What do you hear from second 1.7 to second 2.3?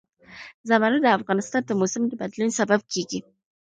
موسم د